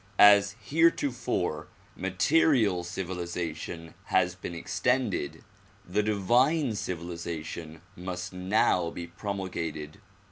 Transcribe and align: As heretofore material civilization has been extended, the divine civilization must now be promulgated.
As 0.17 0.55
heretofore 0.59 1.67
material 1.95 2.83
civilization 2.83 3.93
has 4.05 4.33
been 4.33 4.55
extended, 4.55 5.43
the 5.87 6.01
divine 6.01 6.73
civilization 6.73 7.83
must 7.95 8.33
now 8.33 8.89
be 8.89 9.05
promulgated. 9.05 10.01